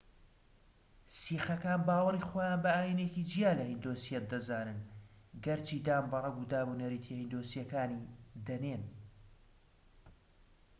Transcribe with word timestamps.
سیخەکان 1.21 1.79
باوەڕی 1.87 2.25
خۆیان 2.29 2.59
بە 2.63 2.71
ئاینێکی 2.77 3.27
جیا 3.31 3.51
لە 3.59 3.63
هیندۆسیەت 3.71 4.25
دەزانن، 4.31 4.79
گەرچی 5.45 5.83
دان 5.87 6.03
بە 6.11 6.17
ڕەگ 6.23 6.35
و 6.37 6.49
دابونەریتە 6.51 7.11
هیندۆسییەکانی 7.19 8.07
دەنێن‎ 8.47 8.83